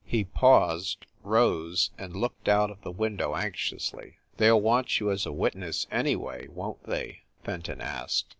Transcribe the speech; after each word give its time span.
He 0.03 0.23
paused, 0.23 1.05
rose 1.21 1.91
and 1.95 2.15
looked 2.15 2.47
out 2.49 2.71
of 2.71 2.81
the 2.81 2.89
window 2.89 3.35
anxiously. 3.35 4.15
"They 4.37 4.49
ll 4.49 4.59
want 4.59 4.99
you 4.99 5.11
as 5.11 5.27
a 5.27 5.31
witness, 5.31 5.85
anyway, 5.91 6.47
won 6.47 6.73
t 6.73 6.79
they?" 6.87 7.21
Fenton 7.43 7.81
asked. 7.81 8.25